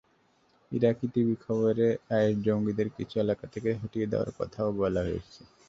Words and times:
ইরাকি 0.71 1.05
টিভির 1.13 1.39
খবরে 1.45 1.87
আইএস 2.09 2.35
জঙ্গিদের 2.45 2.89
কিছু 2.97 3.15
এলাকা 3.19 3.45
থেকে 3.53 3.69
হটিয়ে 3.81 4.09
দেওয়ার 4.11 4.29
কথাও 4.39 4.69
বলা 4.79 5.01
হয়েছে। 5.07 5.41